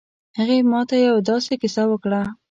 [0.37, 2.21] هغې ما ته یو ه داسې کیسه وکړه